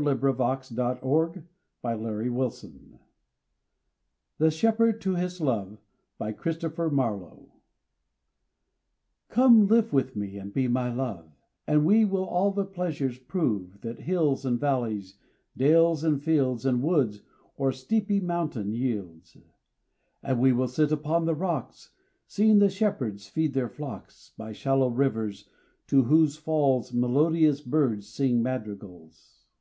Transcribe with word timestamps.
William 0.00 0.20
Butler 0.20 0.56
Yeats 0.62 0.70
RAINBOW 1.82 2.30
GOLD 2.30 2.98
THE 4.38 4.50
SHEPHERD 4.52 5.00
TO 5.00 5.16
HIS 5.16 5.40
LOVE 5.40 5.78
COME 9.28 9.66
live 9.66 9.92
with 9.92 10.14
me 10.14 10.36
and 10.38 10.54
be 10.54 10.68
my 10.68 10.94
love, 10.94 11.32
And 11.66 11.84
we 11.84 12.04
will 12.04 12.26
all 12.26 12.52
the 12.52 12.64
pleasures 12.64 13.18
prove 13.18 13.80
That 13.80 13.98
hills 14.02 14.44
and 14.44 14.60
vallies, 14.60 15.16
dales 15.56 16.04
and 16.04 16.22
fields, 16.22 16.64
And 16.64 16.80
woods 16.80 17.22
or 17.56 17.72
steepy 17.72 18.20
mountain 18.20 18.70
yields. 18.72 19.36
And 20.22 20.38
we 20.38 20.52
will 20.52 20.68
sit 20.68 20.92
upon 20.92 21.24
the 21.24 21.34
rocks, 21.34 21.90
Seeing 22.28 22.60
the 22.60 22.70
shepherds 22.70 23.26
feed 23.26 23.52
their 23.52 23.68
flocks 23.68 24.30
By 24.38 24.52
shallow 24.52 24.90
rivers 24.90 25.48
to 25.88 26.04
whose 26.04 26.36
falls 26.36 26.92
Melodious 26.94 27.60
birds 27.60 28.06
sing 28.06 28.40
madrigals. 28.40 29.46